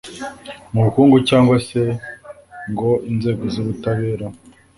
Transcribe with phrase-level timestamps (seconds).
[0.71, 1.81] Mu bukungu cyangwa se
[2.71, 4.25] ngo inzego z’ubutabera